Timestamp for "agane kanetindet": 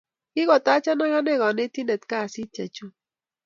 0.95-2.03